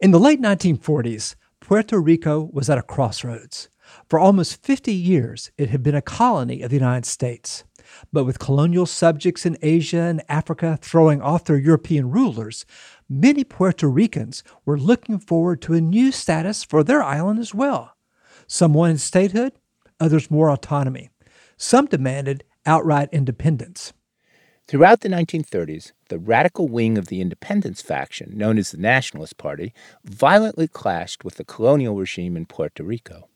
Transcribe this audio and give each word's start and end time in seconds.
In 0.00 0.12
the 0.12 0.18
late 0.18 0.40
1940s, 0.40 1.34
Puerto 1.60 2.00
Rico 2.00 2.48
was 2.54 2.70
at 2.70 2.78
a 2.78 2.82
crossroads. 2.82 3.68
For 4.08 4.18
almost 4.18 4.62
50 4.62 4.94
years, 4.94 5.50
it 5.58 5.68
had 5.68 5.82
been 5.82 5.94
a 5.94 6.00
colony 6.00 6.62
of 6.62 6.70
the 6.70 6.78
United 6.78 7.04
States. 7.04 7.64
But 8.10 8.24
with 8.24 8.38
colonial 8.38 8.86
subjects 8.86 9.44
in 9.44 9.58
Asia 9.60 10.00
and 10.00 10.22
Africa 10.26 10.78
throwing 10.80 11.20
off 11.20 11.44
their 11.44 11.58
European 11.58 12.10
rulers, 12.10 12.64
many 13.10 13.44
Puerto 13.44 13.90
Ricans 13.90 14.42
were 14.64 14.78
looking 14.78 15.18
forward 15.18 15.60
to 15.62 15.74
a 15.74 15.82
new 15.82 16.12
status 16.12 16.64
for 16.64 16.82
their 16.82 17.02
island 17.02 17.38
as 17.38 17.54
well. 17.54 17.94
Some 18.46 18.72
wanted 18.72 19.02
statehood, 19.02 19.52
others 20.00 20.30
more 20.30 20.50
autonomy. 20.50 21.10
Some 21.58 21.84
demanded 21.84 22.42
outright 22.64 23.10
independence. 23.12 23.92
Throughout 24.70 25.00
the 25.00 25.08
1930s, 25.08 25.90
the 26.10 26.18
radical 26.20 26.68
wing 26.68 26.96
of 26.96 27.08
the 27.08 27.20
independence 27.20 27.82
faction, 27.82 28.38
known 28.38 28.56
as 28.56 28.70
the 28.70 28.78
Nationalist 28.78 29.36
Party, 29.36 29.74
violently 30.04 30.68
clashed 30.68 31.24
with 31.24 31.38
the 31.38 31.44
colonial 31.44 31.96
regime 31.96 32.36
in 32.36 32.46
Puerto 32.46 32.84
Rico. 32.84 33.28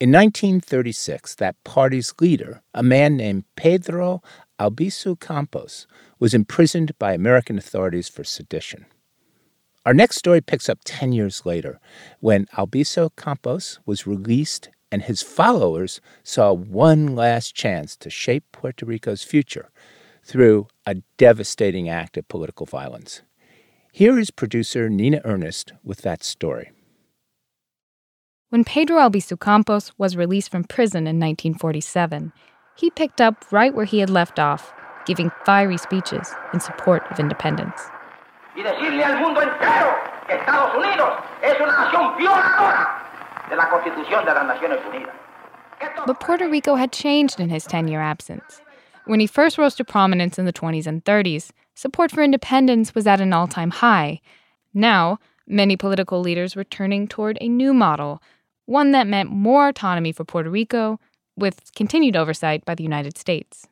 In 0.00 0.10
1936, 0.10 1.34
that 1.34 1.62
party's 1.62 2.14
leader, 2.22 2.62
a 2.72 2.82
man 2.82 3.18
named 3.18 3.44
Pedro 3.54 4.22
Albizu 4.58 5.20
Campos, 5.20 5.86
was 6.18 6.32
imprisoned 6.32 6.98
by 6.98 7.12
American 7.12 7.58
authorities 7.58 8.08
for 8.08 8.24
sedition. 8.24 8.86
Our 9.84 9.92
next 9.92 10.16
story 10.16 10.40
picks 10.40 10.70
up 10.70 10.78
10 10.86 11.12
years 11.12 11.44
later 11.44 11.80
when 12.20 12.46
Albizu 12.56 13.10
Campos 13.14 13.78
was 13.84 14.06
released 14.06 14.70
and 14.90 15.02
his 15.02 15.20
followers 15.20 16.00
saw 16.22 16.54
one 16.54 17.14
last 17.14 17.54
chance 17.54 17.94
to 17.96 18.08
shape 18.08 18.44
Puerto 18.52 18.86
Rico's 18.86 19.22
future 19.22 19.68
through 20.22 20.68
a 20.86 20.96
devastating 21.16 21.88
act 21.88 22.16
of 22.16 22.28
political 22.28 22.66
violence. 22.66 23.22
Here 23.92 24.18
is 24.18 24.30
producer 24.30 24.88
Nina 24.88 25.20
Earnest 25.24 25.72
with 25.84 26.02
that 26.02 26.22
story. 26.22 26.72
When 28.48 28.64
Pedro 28.64 28.98
Albizu 28.98 29.40
Campos 29.40 29.92
was 29.98 30.16
released 30.16 30.50
from 30.50 30.64
prison 30.64 31.06
in 31.06 31.18
1947, 31.18 32.32
he 32.76 32.90
picked 32.90 33.20
up 33.20 33.44
right 33.50 33.74
where 33.74 33.84
he 33.84 34.00
had 34.00 34.10
left 34.10 34.38
off, 34.38 34.72
giving 35.06 35.30
fiery 35.44 35.76
speeches 35.76 36.34
in 36.52 36.60
support 36.60 37.02
of 37.10 37.18
independence. 37.18 37.80
Y 38.54 38.62
decirle 38.62 39.04
al 39.04 39.20
mundo 39.20 39.40
entero 39.40 39.96
que 40.26 40.36
Estados 40.36 40.74
Unidos 40.76 41.18
es 41.42 41.54
una 41.60 41.72
nación 41.72 42.16
violadora 42.18 43.48
de 43.48 43.56
la 43.56 43.68
Constitución 43.70 44.24
de 44.24 44.34
las 44.34 44.46
Naciones 44.46 44.78
Unidas. 44.86 45.14
But 46.06 46.20
Puerto 46.20 46.48
Rico 46.48 46.76
had 46.76 46.92
changed 46.92 47.40
in 47.40 47.48
his 47.48 47.64
10 47.64 47.88
year 47.88 48.00
absence. 48.00 48.60
When 49.04 49.20
he 49.20 49.26
first 49.26 49.58
rose 49.58 49.74
to 49.76 49.84
prominence 49.84 50.38
in 50.38 50.44
the 50.44 50.52
20s 50.52 50.86
and 50.86 51.04
30s, 51.04 51.50
support 51.74 52.12
for 52.12 52.22
independence 52.22 52.94
was 52.94 53.06
at 53.06 53.20
an 53.20 53.32
all 53.32 53.48
time 53.48 53.70
high. 53.70 54.20
Now, 54.72 55.18
many 55.46 55.76
political 55.76 56.20
leaders 56.20 56.54
were 56.54 56.64
turning 56.64 57.08
toward 57.08 57.36
a 57.40 57.48
new 57.48 57.74
model, 57.74 58.22
one 58.66 58.92
that 58.92 59.08
meant 59.08 59.30
more 59.30 59.68
autonomy 59.68 60.12
for 60.12 60.24
Puerto 60.24 60.50
Rico, 60.50 61.00
with 61.36 61.72
continued 61.74 62.16
oversight 62.16 62.64
by 62.64 62.74
the 62.74 62.84
United 62.84 63.18
States. 63.18 63.66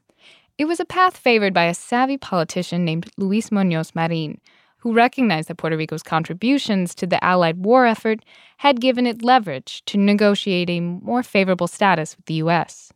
It 0.59 0.64
was 0.64 0.81
a 0.81 0.84
path 0.84 1.17
favored 1.17 1.55
by 1.55 1.67
a 1.67 1.75
savvy 1.75 2.19
politician 2.19 2.84
named 2.84 3.11
Luis 3.17 3.50
Muñoz 3.50 3.94
Marin, 3.94 4.41
who 4.78 4.92
recognized 4.92 5.48
that 5.48 5.59
Puerto 5.59 5.77
Rico's 5.77 6.03
contributions 6.03 6.94
to 6.97 7.06
the 7.06 7.22
Allied 7.22 7.59
war 7.59 7.87
effort 7.87 8.25
had 8.59 8.81
given 8.81 9.06
it 9.06 9.22
leverage 9.22 9.84
to 9.87 9.97
negotiate 9.97 10.69
a 10.69 10.81
more 10.81 11.22
favorable 11.22 11.69
status 11.69 12.17
with 12.17 12.27
the 12.27 12.34
U.S. 12.34 12.92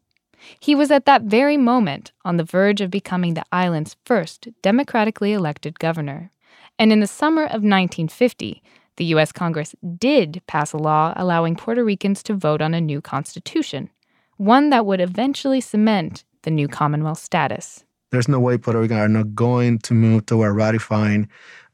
He 0.61 0.75
was 0.75 0.91
at 0.91 1.07
that 1.07 1.23
very 1.23 1.57
moment 1.57 2.13
on 2.25 2.37
the 2.37 2.45
verge 2.45 2.81
of 2.81 2.91
becoming 2.91 3.35
the 3.35 3.45
island's 3.53 3.97
first 4.05 4.49
democratically 4.63 5.33
elected 5.33 5.79
governor. 5.79 6.31
And 6.79 6.93
in 6.93 7.01
the 7.01 7.07
summer 7.07 7.45
of 7.45 7.63
1950, 7.63 8.63
the 8.97 9.05
U.S. 9.07 9.33
Congress 9.33 9.75
did 9.99 10.43
pass 10.47 10.73
a 10.73 10.79
law 10.79 11.13
allowing 11.17 11.57
Puerto 11.57 11.85
Ricans 11.85 12.23
to 12.25 12.35
vote 12.35 12.63
on 12.63 12.75
a 12.75 12.81
new 12.81 13.01
constitution, 13.01 13.91
one 14.37 14.71
that 14.71 14.87
would 14.87 15.01
eventually 15.01 15.61
cement 15.61 16.25
the 16.43 16.51
new 16.51 16.69
Commonwealth 16.69 17.19
status. 17.19 17.85
There's 18.11 18.29
no 18.29 18.39
way 18.39 18.59
Puerto 18.59 18.81
Ricans 18.81 19.01
are 19.01 19.09
not 19.09 19.35
going 19.35 19.81
to 19.81 19.95
move 19.95 20.27
toward 20.27 20.55
ratifying 20.55 21.29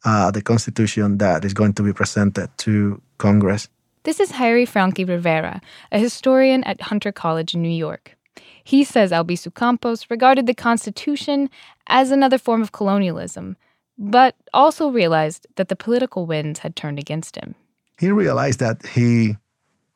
uh, 0.05 0.31
the 0.31 0.41
constitution 0.41 1.19
that 1.19 1.45
is 1.45 1.53
going 1.53 1.75
to 1.75 1.83
be 1.83 1.93
presented 1.93 2.49
to 2.59 3.00
Congress. 3.19 3.69
This 4.05 4.19
is 4.19 4.31
Harry 4.31 4.65
Franqui 4.65 5.06
Rivera, 5.06 5.61
a 5.93 5.99
historian 5.99 6.65
at 6.65 6.81
Hunter 6.81 7.12
College 7.12 7.55
in 7.55 7.61
New 7.61 7.69
York. 7.69 8.16
He 8.65 8.85
says 8.85 9.11
Albizu 9.11 9.55
Campos 9.55 10.07
regarded 10.11 10.47
the 10.47 10.55
Constitution 10.55 11.51
as 11.89 12.11
another 12.11 12.39
form 12.39 12.63
of 12.63 12.73
colonialism, 12.73 13.57
but 13.99 14.37
also 14.55 14.89
realized 14.89 15.47
that 15.57 15.69
the 15.69 15.77
political 15.77 16.27
winds 16.27 16.61
had 16.61 16.77
turned 16.77 16.99
against 16.99 17.37
him. 17.37 17.55
He 17.99 18.11
realized 18.11 18.61
that 18.61 18.87
he 18.87 19.37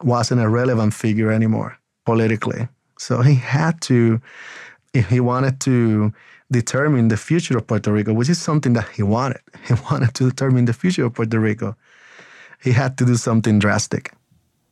wasn't 0.03 0.43
a 0.43 0.49
relevant 0.49 0.95
figure 0.95 1.31
anymore 1.31 1.79
politically. 2.05 2.69
So 2.99 3.23
he 3.23 3.35
had 3.35 3.81
to, 3.83 4.21
if 4.93 5.09
he 5.09 5.21
wanted 5.21 5.61
to 5.61 6.13
determine 6.51 7.09
the 7.09 7.17
future 7.17 7.57
of 7.57 7.67
Puerto 7.67 7.93
Rico, 7.93 8.13
which 8.13 8.29
is 8.29 8.41
something 8.41 8.75
that 8.75 8.89
he 8.89 9.03
wanted, 9.03 9.41
he 9.69 9.75
wanted 9.91 10.15
to 10.15 10.29
determine 10.31 10.67
the 10.67 10.73
future 10.73 11.05
of 11.05 11.15
Puerto 11.15 11.41
Rico, 11.41 11.77
he 12.63 12.73
had 12.73 12.97
to 12.99 13.05
do 13.05 13.17
something 13.17 13.59
drastic. 13.59 14.13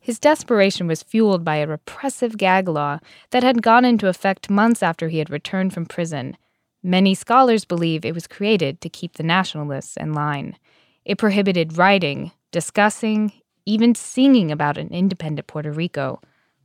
His 0.02 0.18
desperation 0.18 0.88
was 0.88 1.04
fueled 1.04 1.44
by 1.44 1.56
a 1.56 1.66
repressive 1.66 2.36
gag 2.36 2.68
law 2.68 2.98
that 3.30 3.44
had 3.44 3.62
gone 3.62 3.84
into 3.84 4.08
effect 4.08 4.50
months 4.50 4.82
after 4.82 5.08
he 5.08 5.18
had 5.18 5.30
returned 5.30 5.72
from 5.72 5.86
prison. 5.86 6.36
Many 6.82 7.14
scholars 7.14 7.64
believe 7.64 8.04
it 8.04 8.12
was 8.12 8.26
created 8.26 8.80
to 8.80 8.88
keep 8.88 9.12
the 9.12 9.22
nationalists 9.22 9.96
in 9.96 10.12
line. 10.12 10.56
It 11.04 11.18
prohibited 11.18 11.78
writing, 11.78 12.32
discussing, 12.50 13.30
even 13.64 13.94
singing 13.94 14.50
about 14.50 14.76
an 14.76 14.88
independent 14.88 15.46
Puerto 15.46 15.70
Rico, 15.70 16.20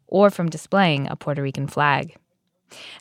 or 0.08 0.32
from 0.32 0.50
displaying 0.50 1.08
a 1.08 1.16
Puerto 1.16 1.44
Rican 1.44 1.68
flag. 1.68 2.16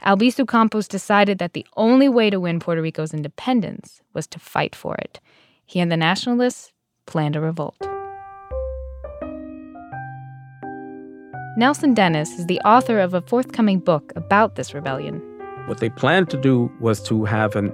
Albizu 0.02 0.46
Campos 0.46 0.86
decided 0.86 1.38
that 1.38 1.54
the 1.54 1.66
only 1.78 2.10
way 2.10 2.28
to 2.28 2.38
win 2.38 2.60
Puerto 2.60 2.82
Rico's 2.82 3.14
independence 3.14 4.02
was 4.12 4.26
to 4.26 4.38
fight 4.38 4.76
for 4.76 4.96
it. 4.96 5.18
He 5.64 5.80
and 5.80 5.90
the 5.90 5.96
nationalists 5.96 6.72
planned 7.06 7.36
a 7.36 7.40
revolt. 7.40 7.95
Nelson 11.58 11.94
Denis 11.94 12.38
is 12.38 12.44
the 12.44 12.60
author 12.66 13.00
of 13.00 13.14
a 13.14 13.22
forthcoming 13.22 13.78
book 13.78 14.12
about 14.14 14.56
this 14.56 14.74
rebellion. 14.74 15.22
What 15.64 15.78
they 15.78 15.88
planned 15.88 16.28
to 16.28 16.36
do 16.36 16.70
was 16.80 17.02
to 17.04 17.24
have 17.24 17.56
an 17.56 17.72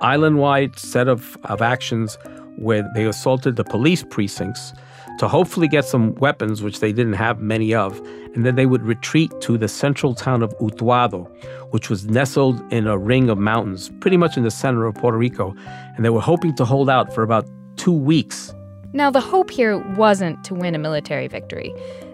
island 0.00 0.38
wide 0.38 0.76
set 0.76 1.06
of, 1.06 1.38
of 1.44 1.62
actions 1.62 2.18
where 2.56 2.82
they 2.96 3.04
assaulted 3.06 3.54
the 3.54 3.62
police 3.62 4.02
precincts 4.02 4.72
to 5.20 5.28
hopefully 5.28 5.68
get 5.68 5.84
some 5.84 6.16
weapons, 6.16 6.60
which 6.60 6.80
they 6.80 6.92
didn't 6.92 7.12
have 7.12 7.40
many 7.40 7.72
of, 7.72 8.00
and 8.34 8.44
then 8.44 8.56
they 8.56 8.66
would 8.66 8.82
retreat 8.82 9.30
to 9.42 9.56
the 9.56 9.68
central 9.68 10.12
town 10.12 10.42
of 10.42 10.52
Utuado, 10.58 11.30
which 11.70 11.88
was 11.88 12.06
nestled 12.06 12.60
in 12.72 12.88
a 12.88 12.98
ring 12.98 13.30
of 13.30 13.38
mountains, 13.38 13.92
pretty 14.00 14.16
much 14.16 14.36
in 14.36 14.42
the 14.42 14.50
center 14.50 14.86
of 14.86 14.96
Puerto 14.96 15.16
Rico, 15.16 15.54
and 15.94 16.04
they 16.04 16.10
were 16.10 16.20
hoping 16.20 16.52
to 16.56 16.64
hold 16.64 16.90
out 16.90 17.14
for 17.14 17.22
about 17.22 17.46
two 17.76 17.92
weeks. 17.92 18.52
Now, 18.92 19.08
the 19.08 19.20
hope 19.20 19.52
here 19.52 19.78
wasn't 19.94 20.42
to 20.44 20.54
win 20.54 20.74
a 20.74 20.78
military 20.78 21.28
victory. 21.28 21.72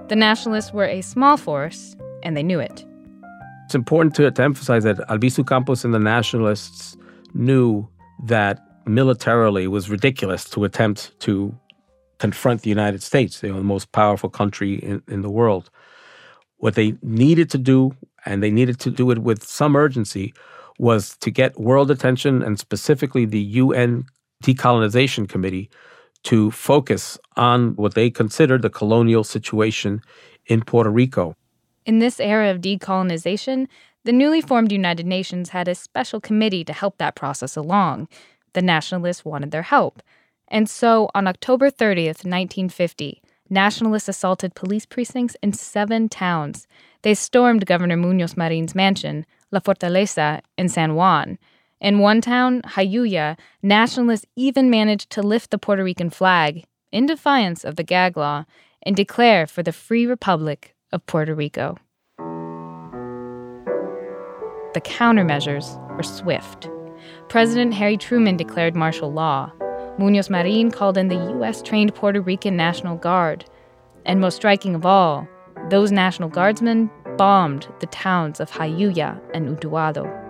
The 0.09 0.15
Nationalists 0.15 0.72
were 0.72 0.84
a 0.84 1.00
small 1.00 1.37
force, 1.37 1.97
and 2.22 2.37
they 2.37 2.44
knew 2.44 2.61
it. 2.61 2.84
It's 3.65 3.75
important 3.75 4.15
to, 4.15 4.31
to 4.31 4.43
emphasize 4.43 4.84
that 4.84 4.99
Albizu 5.09 5.44
Campos 5.44 5.84
and 5.84 5.93
the 5.93 5.99
Nationalists 5.99 6.97
knew 7.34 7.89
that 8.27 8.61
militarily 8.87 9.65
it 9.65 9.72
was 9.72 9.91
ridiculous 9.91 10.45
to 10.50 10.62
attempt 10.62 11.19
to 11.21 11.53
confront 12.19 12.62
the 12.62 12.71
United 12.71 13.03
States, 13.03 13.43
you 13.43 13.49
know, 13.49 13.56
the 13.56 13.65
most 13.65 13.91
powerful 13.91 14.31
country 14.31 14.75
in, 14.77 15.03
in 15.09 15.22
the 15.22 15.31
world. 15.31 15.71
What 16.59 16.77
they 16.77 16.95
needed 17.03 17.50
to 17.50 17.59
do, 17.59 17.97
and 18.25 18.45
they 18.45 18.53
needed 18.53 18.78
to 18.81 18.93
do 18.93 19.11
it 19.11 19.19
with 19.19 19.43
some 19.43 19.75
urgency, 19.75 20.34
was 20.78 21.16
to 21.16 21.33
get 21.33 21.59
world 21.59 21.91
attention 21.91 22.45
and 22.45 22.61
specifically 22.61 23.25
the 23.25 23.41
UN 23.41 24.05
Decolonization 24.45 25.28
Committee 25.28 25.69
to 26.26 26.50
focus 26.50 27.19
on 27.37 27.76
what 27.76 27.94
they 27.94 28.10
considered 28.10 28.62
the 28.62 28.71
colonial 28.71 29.22
situation 29.22 30.03
in 30.47 30.60
Puerto 30.62 30.91
Rico. 30.91 31.36
In 31.84 32.01
this 32.01 32.18
era 32.18 32.51
of 32.51 32.60
decolonization, 32.60 33.68
the 34.04 34.12
newly 34.12 34.41
formed 34.41 34.72
United 34.72 35.06
Nations 35.06 35.51
had 35.51 35.68
a 35.68 35.74
special 35.74 36.21
committee 36.21 36.65
to 36.65 36.72
help 36.72 36.98
that 36.98 37.15
process 37.15 37.56
along. 37.56 38.09
The 38.54 38.62
nationalists 38.62 39.24
wanted 39.24 39.53
their 39.53 39.62
help. 39.62 40.03
And 40.48 40.68
so, 40.68 41.09
on 41.15 41.28
October 41.28 41.71
30th, 41.71 42.24
1950, 42.24 43.22
nationalists 43.48 44.09
assaulted 44.09 44.56
police 44.56 44.86
precincts 44.86 45.36
in 45.42 45.53
seven 45.53 46.09
towns. 46.09 46.66
They 47.03 47.15
stormed 47.15 47.66
Governor 47.66 47.97
Munoz 47.97 48.36
Marin's 48.36 48.74
mansion, 48.74 49.27
La 49.53 49.60
Fortaleza, 49.60 50.41
in 50.59 50.68
San 50.68 50.97
Juan. 50.97 51.39
In 51.81 51.99
one 51.99 52.23
town, 52.23 52.63
Jayuya, 52.63 53.37
nationalists 53.63 54.27
even 54.34 54.71
managed 54.71 55.11
to 55.11 55.23
lift 55.23 55.51
the 55.51 55.59
Puerto 55.59 55.84
Rican 55.84 56.09
flag 56.09 56.65
in 56.91 57.05
defiance 57.05 57.65
of 57.65 57.77
the 57.77 57.83
gag 57.83 58.17
law 58.17 58.47
and 58.83 58.97
declare 58.97 59.47
for 59.47 59.63
the 59.63 59.73
Free 59.73 60.07
Republic 60.07 60.75
of 60.91 61.05
Puerto 61.05 61.34
Rico. 61.34 61.77
The 64.73 64.81
countermeasures 64.81 65.78
were 65.97 66.03
swift. 66.03 66.71
President 67.28 67.75
Harry 67.75 67.99
Truman 67.99 68.37
declared 68.39 68.75
martial 68.75 69.13
law. 69.13 69.53
Munoz 69.99 70.31
Marin 70.31 70.71
called 70.71 70.97
in 70.97 71.09
the 71.09 71.15
U.S. 71.15 71.61
trained 71.61 71.95
Puerto 71.95 72.21
Rican 72.23 72.57
National 72.57 72.97
Guard. 72.97 73.45
And 74.07 74.21
most 74.21 74.37
striking 74.37 74.75
of 74.75 74.87
all, 74.87 75.28
those 75.69 75.93
National 75.93 76.28
Guardsmen 76.28 76.91
bombed 77.19 77.69
the 77.81 77.87
towns 77.87 78.41
of 78.41 78.51
Jayuya 78.51 79.21
and 79.34 79.49
Utuado. 79.49 80.26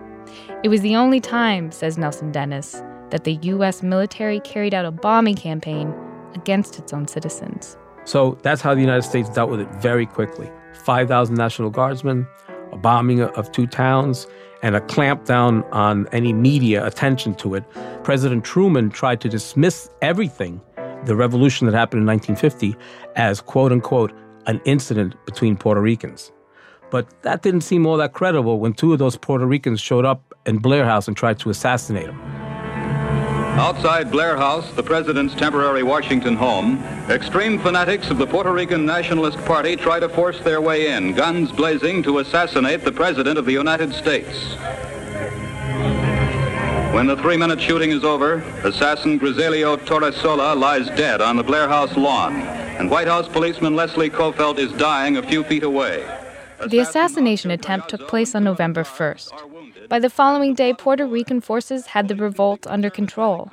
It 0.63 0.69
was 0.69 0.81
the 0.81 0.97
only 0.97 1.21
time, 1.21 1.71
says 1.71 1.99
Nelson 1.99 2.33
Denis, 2.33 2.83
that 3.11 3.25
the 3.25 3.35
U.S. 3.43 3.83
military 3.83 4.41
carried 4.41 4.73
out 4.73 4.87
a 4.87 4.91
bombing 4.91 5.35
campaign 5.35 5.95
against 6.35 6.79
its 6.79 6.95
own 6.95 7.07
citizens. 7.07 7.77
So 8.05 8.39
that's 8.43 8.63
how 8.63 8.75
the 8.75 8.81
United 8.81 9.03
States 9.03 9.29
dealt 9.29 9.51
with 9.51 9.61
it 9.61 9.69
very 9.75 10.07
quickly 10.07 10.51
5,000 10.85 11.35
National 11.35 11.69
Guardsmen, 11.69 12.27
a 12.73 12.77
bombing 12.77 13.21
of 13.21 13.53
two 13.53 13.67
towns, 13.67 14.27
and 14.63 14.75
a 14.75 14.81
clampdown 14.81 15.63
on 15.73 16.09
any 16.13 16.33
media 16.33 16.87
attention 16.87 17.35
to 17.35 17.55
it. 17.55 17.65
President 18.03 18.43
Truman 18.45 18.89
tried 18.89 19.21
to 19.21 19.29
dismiss 19.29 19.91
everything, 20.01 20.61
the 21.05 21.15
revolution 21.15 21.67
that 21.67 21.75
happened 21.75 22.01
in 22.01 22.07
1950, 22.07 22.77
as 23.15 23.43
quote 23.43 23.73
unquote 23.73 24.13
an 24.47 24.61
incident 24.65 25.15
between 25.27 25.57
Puerto 25.57 25.83
Ricans. 25.83 26.33
But 26.91 27.23
that 27.23 27.43
didn't 27.43 27.63
seem 27.63 27.85
all 27.85 27.97
that 27.99 28.15
credible 28.15 28.59
when 28.59 28.73
two 28.73 28.93
of 28.93 28.99
those 28.99 29.17
Puerto 29.17 29.45
Ricans 29.45 29.81
showed 29.81 30.05
up 30.05 30.33
in 30.47 30.59
Blair 30.59 30.85
House 30.85 31.09
and 31.09 31.17
tried 31.17 31.39
to 31.41 31.51
assassinate 31.51 32.07
him. 32.07 32.21
Outside 33.59 34.11
Blair 34.11 34.37
House, 34.37 34.71
the 34.73 34.83
president's 34.83 35.35
temporary 35.35 35.83
Washington 35.83 36.37
home, 36.37 36.83
extreme 37.09 37.59
fanatics 37.59 38.11
of 38.11 38.19
the 38.19 38.27
Puerto 38.27 38.53
Rican 38.53 38.85
Nationalist 38.85 39.39
Party 39.47 39.77
try 39.77 39.99
to 39.99 40.11
force 40.11 40.39
their 40.41 40.61
way 40.61 40.89
in, 40.89 41.15
guns 41.15 41.51
blazing 41.53 42.03
to 42.03 42.19
assassinate 42.19 42.85
the 42.85 42.93
president 42.93 43.39
of 43.39 43.47
the 43.47 43.53
United 43.53 43.95
States. 43.95 44.57
When 46.93 47.07
the 47.07 47.17
three-minute 47.17 47.61
shooting 47.61 47.93
is 47.93 48.05
over, 48.05 48.35
assassin 48.63 49.19
Griselio 49.19 49.79
Torresola 49.79 50.59
lies 50.59 50.89
dead 50.91 51.23
on 51.23 51.37
the 51.37 51.43
Blair 51.43 51.67
House 51.67 51.97
lawn, 51.97 52.37
and 52.37 52.91
White 52.91 53.09
House 53.09 53.27
policeman 53.27 53.75
Leslie 53.75 54.11
Coffelt 54.11 54.59
is 54.59 54.71
dying 54.73 55.17
a 55.17 55.23
few 55.23 55.43
feet 55.45 55.63
away. 55.63 56.07
The 56.69 56.81
assassination 56.81 57.51
attempt 57.51 57.89
took 57.89 58.07
place 58.07 58.35
on 58.35 58.45
November 58.45 58.83
1st. 58.83 59.56
By 59.89 59.99
the 59.99 60.11
following 60.11 60.55
day, 60.55 60.73
Puerto 60.73 61.07
Rican 61.07 61.41
forces 61.41 61.87
had 61.87 62.09
the 62.09 62.17
revolt 62.17 62.67
under 62.67 62.91
control. 62.91 63.51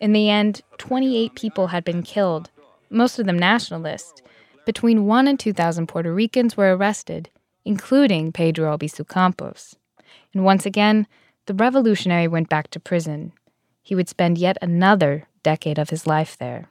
In 0.00 0.12
the 0.12 0.28
end, 0.28 0.62
28 0.78 1.34
people 1.34 1.68
had 1.68 1.84
been 1.84 2.02
killed, 2.02 2.50
most 2.90 3.18
of 3.18 3.26
them 3.26 3.38
nationalists. 3.38 4.22
Between 4.66 5.06
1 5.06 5.28
and 5.28 5.38
2,000 5.38 5.86
Puerto 5.86 6.12
Ricans 6.12 6.56
were 6.56 6.76
arrested, 6.76 7.30
including 7.64 8.32
Pedro 8.32 8.76
Albizu 8.76 9.08
Campos. 9.08 9.76
And 10.34 10.44
once 10.44 10.66
again, 10.66 11.06
the 11.46 11.54
revolutionary 11.54 12.28
went 12.28 12.48
back 12.48 12.68
to 12.70 12.80
prison. 12.80 13.32
He 13.82 13.94
would 13.94 14.08
spend 14.08 14.38
yet 14.38 14.58
another 14.62 15.26
decade 15.42 15.78
of 15.78 15.90
his 15.90 16.06
life 16.06 16.36
there. 16.38 16.68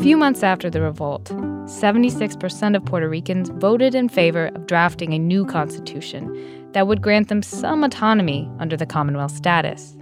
Few 0.00 0.16
months 0.16 0.42
after 0.42 0.70
the 0.70 0.80
revolt, 0.80 1.24
76% 1.24 2.74
of 2.74 2.84
Puerto 2.86 3.06
Ricans 3.06 3.50
voted 3.50 3.94
in 3.94 4.08
favor 4.08 4.46
of 4.54 4.66
drafting 4.66 5.12
a 5.12 5.18
new 5.18 5.44
constitution 5.44 6.70
that 6.72 6.86
would 6.86 7.02
grant 7.02 7.28
them 7.28 7.42
some 7.42 7.84
autonomy 7.84 8.50
under 8.58 8.78
the 8.78 8.86
Commonwealth 8.86 9.32
status. 9.32 9.98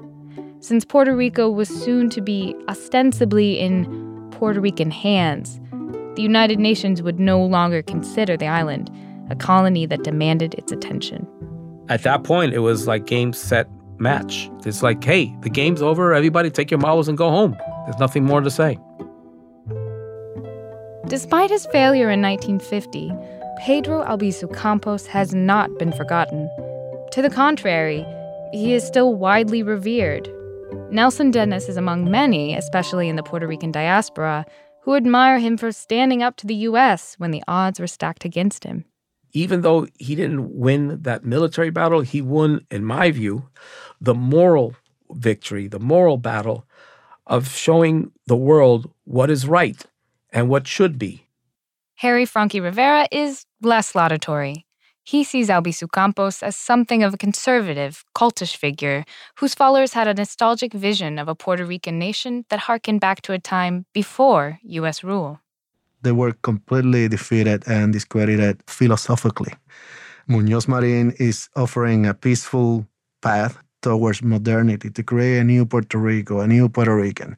Since 0.61 0.85
Puerto 0.85 1.17
Rico 1.17 1.51
was 1.51 1.69
soon 1.69 2.11
to 2.11 2.21
be 2.21 2.55
ostensibly 2.69 3.59
in 3.59 4.29
Puerto 4.31 4.61
Rican 4.61 4.93
hands, 4.93 5.59
the 6.15 6.23
United 6.23 6.61
Nations 6.61 7.03
would 7.03 7.19
no 7.19 7.45
longer 7.45 7.83
consider 7.83 8.37
the 8.37 8.47
island 8.47 8.91
a 9.31 9.35
colony 9.35 9.85
that 9.85 10.05
demanded 10.05 10.55
its 10.55 10.71
attention. 10.71 11.27
At 11.89 12.05
that 12.05 12.23
point, 12.23 12.55
it 12.55 12.61
was 12.61 12.87
like 12.87 13.07
game, 13.07 13.33
set, 13.33 13.69
match. 13.99 14.49
It's 14.65 14.83
like, 14.83 15.03
hey, 15.03 15.35
the 15.41 15.51
game's 15.51 15.83
over. 15.83 16.15
Everybody 16.15 16.51
take 16.51 16.71
your 16.71 16.79
marbles 16.79 17.09
and 17.09 17.19
go 17.19 17.31
home. 17.31 17.57
There's 17.87 17.99
nothing 17.99 18.25
more 18.25 18.41
to 18.41 18.51
say. 18.51 18.79
Despite 21.09 21.49
his 21.49 21.65
failure 21.73 22.11
in 22.11 22.21
1950, 22.21 23.11
Pedro 23.61 24.05
Albizu 24.05 24.55
Campos 24.55 25.07
has 25.07 25.35
not 25.35 25.71
been 25.79 25.91
forgotten. 25.91 26.51
To 27.13 27.23
the 27.23 27.31
contrary, 27.31 28.05
he 28.53 28.75
is 28.75 28.87
still 28.87 29.15
widely 29.15 29.63
revered. 29.63 30.31
Nelson 30.91 31.31
Denis 31.31 31.67
is 31.67 31.79
among 31.79 32.11
many, 32.11 32.55
especially 32.55 33.09
in 33.09 33.17
the 33.17 33.23
Puerto 33.23 33.47
Rican 33.47 33.73
diaspora, 33.73 34.45
who 34.83 34.97
admire 34.97 35.39
him 35.39 35.57
for 35.57 35.73
standing 35.73 36.23
up 36.23 36.37
to 36.37 36.47
the 36.47 36.55
U.S. 36.57 37.15
when 37.17 37.31
the 37.31 37.43
odds 37.49 37.81
were 37.81 37.87
stacked 37.87 38.27
against 38.27 38.65
him. 38.65 38.85
Even 39.33 39.63
though 39.63 39.87
he 39.99 40.15
didn't 40.15 40.59
win 40.59 41.01
that 41.01 41.25
military 41.25 41.71
battle, 41.71 42.03
he 42.03 42.21
won, 42.21 42.67
in 42.71 42.85
my 42.85 43.11
view, 43.13 43.49
the 43.99 44.15
moral 44.15 44.75
victory, 45.13 45.69
the 45.69 45.81
moral 45.81 46.19
battle 46.19 46.67
of 47.27 47.49
showing 47.49 48.13
the 48.27 48.37
world 48.37 48.91
what 49.05 49.31
is 49.31 49.47
right 49.47 49.87
and 50.33 50.49
what 50.49 50.67
should 50.67 50.99
be. 50.99 51.27
Harry 51.97 52.25
Franqui 52.25 52.63
Rivera 52.63 53.09
is 53.11 53.45
less 53.61 53.95
laudatory. 53.95 54.65
He 55.03 55.25
sees 55.25 55.49
Albizu 55.49 55.91
Campos 55.91 56.43
as 56.43 56.55
something 56.55 57.03
of 57.03 57.15
a 57.15 57.17
conservative, 57.17 58.05
cultish 58.15 58.57
figure 58.57 59.05
whose 59.39 59.55
followers 59.55 59.95
had 59.95 60.07
a 60.07 60.13
nostalgic 60.13 60.75
vision 60.75 61.19
of 61.19 61.29
a 61.29 61.35
Puerto 61.35 61.65
Rican 61.65 61.99
nation 61.99 62.45
that 62.51 62.61
harkened 62.61 63.01
back 63.01 63.23
to 63.23 63.33
a 63.33 63.39
time 63.39 63.87
before 63.95 64.59
U.S. 64.63 65.03
rule. 65.03 65.41
They 66.03 66.13
were 66.13 66.33
completely 66.43 67.09
defeated 67.09 67.67
and 67.67 67.93
discredited 67.93 68.63
philosophically. 68.67 69.55
Munoz 70.29 70.69
Marin 70.69 71.13
is 71.19 71.49
offering 71.57 72.05
a 72.05 72.13
peaceful 72.13 72.87
path 73.23 73.57
towards 73.83 74.23
modernity 74.23 74.91
to 74.91 75.03
create 75.03 75.39
a 75.39 75.45
new 75.45 75.65
Puerto 75.65 75.99
Rico, 75.99 76.41
a 76.41 76.47
new 76.47 76.69
Puerto 76.69 76.95
Rican. 76.95 77.37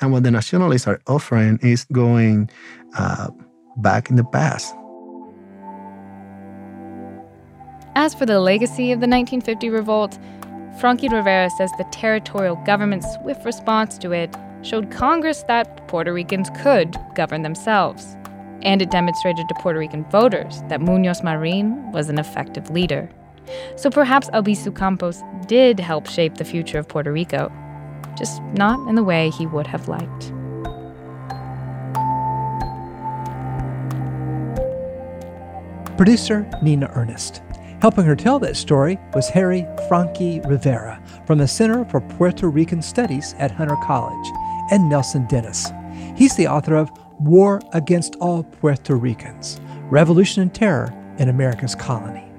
And 0.00 0.12
what 0.12 0.22
the 0.22 0.30
nationalists 0.30 0.86
are 0.86 1.00
offering 1.06 1.58
is 1.62 1.84
going 1.92 2.50
uh, 2.96 3.30
back 3.76 4.10
in 4.10 4.16
the 4.16 4.24
past. 4.24 4.74
As 7.96 8.14
for 8.14 8.24
the 8.24 8.40
legacy 8.40 8.92
of 8.92 9.00
the 9.00 9.08
1950 9.08 9.68
revolt, 9.68 10.18
Franqui 10.78 11.10
Rivera 11.10 11.50
says 11.50 11.70
the 11.76 11.84
territorial 11.90 12.56
government's 12.64 13.06
swift 13.14 13.44
response 13.44 13.98
to 13.98 14.12
it 14.12 14.34
showed 14.62 14.90
Congress 14.90 15.42
that 15.48 15.86
Puerto 15.88 16.12
Ricans 16.12 16.50
could 16.62 16.96
govern 17.14 17.42
themselves. 17.42 18.16
And 18.62 18.80
it 18.80 18.90
demonstrated 18.90 19.48
to 19.48 19.54
Puerto 19.54 19.78
Rican 19.78 20.04
voters 20.10 20.62
that 20.68 20.80
Munoz 20.80 21.22
Marin 21.22 21.90
was 21.92 22.08
an 22.08 22.18
effective 22.18 22.70
leader. 22.70 23.10
So 23.76 23.90
perhaps 23.90 24.30
Albizu 24.30 24.76
Campos 24.76 25.22
did 25.46 25.80
help 25.80 26.06
shape 26.06 26.36
the 26.36 26.44
future 26.44 26.78
of 26.78 26.88
Puerto 26.88 27.12
Rico 27.12 27.52
just 28.16 28.42
not 28.54 28.86
in 28.88 28.94
the 28.94 29.04
way 29.04 29.30
he 29.30 29.46
would 29.46 29.66
have 29.66 29.88
liked. 29.88 30.32
Producer 35.96 36.48
Nina 36.62 36.90
Earnest. 36.94 37.42
Helping 37.82 38.04
her 38.04 38.16
tell 38.16 38.38
that 38.38 38.56
story 38.56 38.98
was 39.14 39.28
Harry 39.30 39.66
Franqui 39.88 40.46
Rivera 40.48 41.02
from 41.26 41.38
the 41.38 41.48
Center 41.48 41.84
for 41.86 42.00
Puerto 42.00 42.48
Rican 42.48 42.82
Studies 42.82 43.34
at 43.38 43.50
Hunter 43.50 43.76
College 43.84 44.30
and 44.70 44.88
Nelson 44.88 45.26
Denis. 45.26 45.70
He's 46.16 46.36
the 46.36 46.46
author 46.46 46.74
of 46.74 46.90
War 47.18 47.60
Against 47.72 48.16
All 48.16 48.44
Puerto 48.44 48.96
Ricans 48.96 49.60
Revolution 49.90 50.42
and 50.42 50.54
Terror 50.54 50.92
in 51.18 51.28
America's 51.28 51.74
Colony. 51.74 52.29